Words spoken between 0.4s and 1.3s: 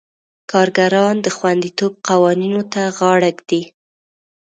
کارګران د